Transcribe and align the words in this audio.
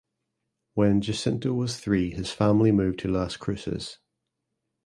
When 0.73 1.01
Jacinto 1.01 1.53
was 1.53 1.79
three 1.79 2.09
his 2.09 2.31
family 2.31 2.71
moved 2.71 2.97
to 3.01 3.07
Las 3.07 3.37
Cruces. 3.37 3.99